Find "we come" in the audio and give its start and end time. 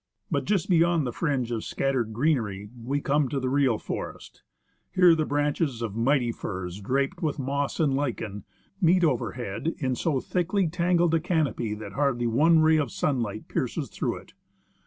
2.75-3.29